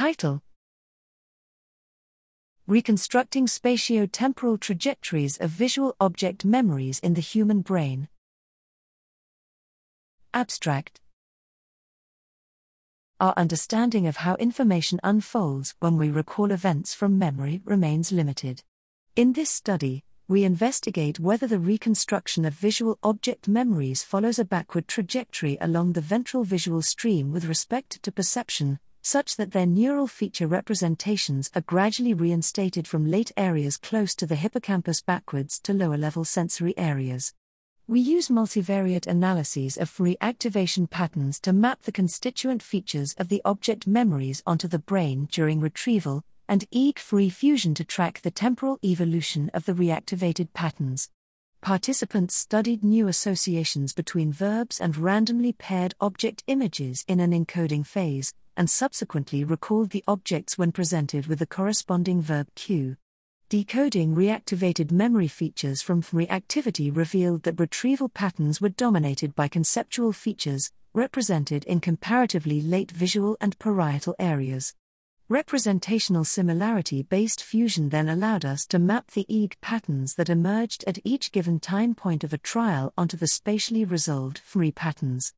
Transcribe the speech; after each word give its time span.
Title 0.00 0.40
Reconstructing 2.66 3.44
Spatiotemporal 3.44 4.58
Trajectories 4.58 5.36
of 5.36 5.50
Visual 5.50 5.94
Object 6.00 6.42
Memories 6.42 7.00
in 7.00 7.12
the 7.12 7.20
Human 7.20 7.60
Brain. 7.60 8.08
Abstract 10.32 11.02
Our 13.20 13.34
understanding 13.36 14.06
of 14.06 14.16
how 14.16 14.36
information 14.36 15.00
unfolds 15.04 15.74
when 15.80 15.98
we 15.98 16.08
recall 16.08 16.50
events 16.50 16.94
from 16.94 17.18
memory 17.18 17.60
remains 17.66 18.10
limited. 18.10 18.62
In 19.16 19.34
this 19.34 19.50
study, 19.50 20.02
we 20.26 20.44
investigate 20.44 21.20
whether 21.20 21.46
the 21.46 21.58
reconstruction 21.58 22.46
of 22.46 22.54
visual 22.54 22.98
object 23.02 23.48
memories 23.48 24.02
follows 24.02 24.38
a 24.38 24.46
backward 24.46 24.88
trajectory 24.88 25.58
along 25.60 25.92
the 25.92 26.00
ventral 26.00 26.42
visual 26.42 26.80
stream 26.80 27.32
with 27.32 27.44
respect 27.44 28.02
to 28.02 28.10
perception, 28.10 28.78
such 29.02 29.36
that 29.36 29.52
their 29.52 29.66
neural 29.66 30.06
feature 30.06 30.46
representations 30.46 31.50
are 31.54 31.62
gradually 31.62 32.14
reinstated 32.14 32.86
from 32.86 33.10
late 33.10 33.32
areas 33.36 33.76
close 33.76 34.14
to 34.14 34.26
the 34.26 34.36
hippocampus 34.36 35.00
backwards 35.00 35.58
to 35.60 35.72
lower 35.72 35.96
level 35.96 36.24
sensory 36.24 36.76
areas. 36.76 37.32
We 37.86 37.98
use 37.98 38.28
multivariate 38.28 39.08
analyses 39.08 39.76
of 39.76 39.90
fMRI 39.90 40.16
activation 40.20 40.86
patterns 40.86 41.40
to 41.40 41.52
map 41.52 41.82
the 41.82 41.92
constituent 41.92 42.62
features 42.62 43.14
of 43.18 43.28
the 43.28 43.42
object 43.44 43.86
memories 43.86 44.42
onto 44.46 44.68
the 44.68 44.78
brain 44.78 45.28
during 45.32 45.60
retrieval, 45.60 46.22
and 46.48 46.70
EEG 46.70 46.94
fMRI 46.94 47.32
fusion 47.32 47.74
to 47.74 47.84
track 47.84 48.20
the 48.20 48.30
temporal 48.30 48.78
evolution 48.84 49.50
of 49.54 49.64
the 49.64 49.72
reactivated 49.72 50.52
patterns. 50.52 51.10
Participants 51.62 52.34
studied 52.34 52.82
new 52.82 53.06
associations 53.08 53.92
between 53.92 54.32
verbs 54.32 54.80
and 54.80 54.96
randomly 54.96 55.52
paired 55.52 55.94
object 56.00 56.42
images 56.46 57.04
in 57.06 57.20
an 57.20 57.32
encoding 57.32 57.84
phase, 57.84 58.32
and 58.60 58.68
subsequently 58.68 59.42
recalled 59.42 59.88
the 59.88 60.04
objects 60.06 60.58
when 60.58 60.70
presented 60.70 61.26
with 61.26 61.38
the 61.38 61.46
corresponding 61.46 62.20
verb 62.20 62.46
cue. 62.54 62.94
Decoding 63.48 64.14
reactivated 64.14 64.92
memory 64.92 65.28
features 65.28 65.80
from 65.80 66.02
fMRI 66.02 66.28
activity 66.28 66.90
revealed 66.90 67.44
that 67.44 67.58
retrieval 67.58 68.10
patterns 68.10 68.60
were 68.60 68.68
dominated 68.68 69.34
by 69.34 69.48
conceptual 69.48 70.12
features, 70.12 70.70
represented 70.92 71.64
in 71.64 71.80
comparatively 71.80 72.60
late 72.60 72.90
visual 72.90 73.34
and 73.40 73.58
parietal 73.58 74.14
areas. 74.18 74.74
Representational 75.30 76.24
similarity 76.24 77.02
based 77.02 77.42
fusion 77.42 77.88
then 77.88 78.10
allowed 78.10 78.44
us 78.44 78.66
to 78.66 78.78
map 78.78 79.12
the 79.12 79.24
EEG 79.30 79.54
patterns 79.62 80.16
that 80.16 80.28
emerged 80.28 80.84
at 80.86 80.98
each 81.02 81.32
given 81.32 81.60
time 81.60 81.94
point 81.94 82.24
of 82.24 82.34
a 82.34 82.38
trial 82.38 82.92
onto 82.98 83.16
the 83.16 83.26
spatially 83.26 83.86
resolved 83.86 84.42
fMRI 84.46 84.74
patterns. 84.74 85.32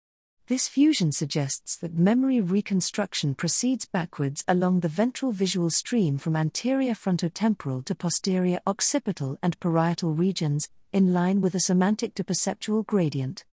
This 0.49 0.67
fusion 0.67 1.13
suggests 1.13 1.77
that 1.77 1.95
memory 1.95 2.41
reconstruction 2.41 3.37
proceeds 3.37 3.87
backwards 3.87 4.43
along 4.49 4.81
the 4.81 4.89
ventral 4.89 5.31
visual 5.31 5.71
stream 5.71 6.19
from 6.19 6.35
anterior 6.35 6.95
frontotemporal 6.95 7.85
to 7.85 7.95
posterior 7.95 8.59
occipital 8.67 9.39
and 9.41 9.59
parietal 9.61 10.15
regions, 10.15 10.69
in 10.93 11.15
line 11.15 11.41
with 11.41 11.55
a 11.55 11.61
semantic 11.61 12.15
to 12.17 12.25
perceptual 12.25 12.83
gradient. 12.83 13.45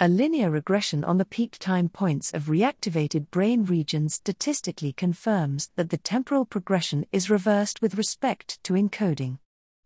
A 0.00 0.08
linear 0.08 0.50
regression 0.50 1.04
on 1.04 1.18
the 1.18 1.24
peak 1.24 1.58
time 1.60 1.88
points 1.88 2.34
of 2.34 2.46
reactivated 2.46 3.30
brain 3.30 3.64
regions 3.64 4.14
statistically 4.14 4.92
confirms 4.92 5.70
that 5.76 5.90
the 5.90 5.96
temporal 5.96 6.44
progression 6.44 7.06
is 7.12 7.30
reversed 7.30 7.80
with 7.80 7.94
respect 7.94 8.58
to 8.64 8.72
encoding. 8.72 9.38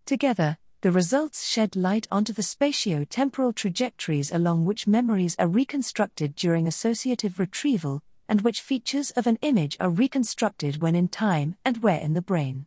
Together, 0.07 0.57
the 0.83 0.93
results 0.93 1.47
shed 1.47 1.75
light 1.75 2.07
onto 2.11 2.33
the 2.33 2.43
spatio-temporal 2.43 3.53
trajectories 3.53 4.31
along 4.31 4.65
which 4.65 4.87
memories 4.87 5.35
are 5.39 5.49
reconstructed 5.49 6.35
during 6.35 6.67
associative 6.67 7.39
retrieval, 7.39 8.03
and 8.29 8.43
which 8.43 8.61
features 8.61 9.11
of 9.13 9.27
an 9.27 9.39
image 9.43 9.77
are 9.81 9.91
reconstructed 9.91 10.83
when 10.83 10.95
in 10.95 11.09
time 11.09 11.57
and 11.65 11.83
where 11.83 12.01
in 12.01 12.13
the 12.13 12.23
brain. 12.23 12.67